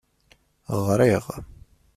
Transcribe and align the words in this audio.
Ɣriɣ. 0.85 1.25